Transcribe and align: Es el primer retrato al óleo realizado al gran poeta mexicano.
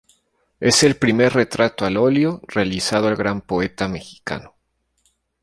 Es 0.59 0.81
el 0.81 0.95
primer 0.95 1.33
retrato 1.33 1.85
al 1.85 1.95
óleo 1.95 2.41
realizado 2.47 3.07
al 3.07 3.15
gran 3.15 3.39
poeta 3.41 3.87
mexicano. 3.87 4.55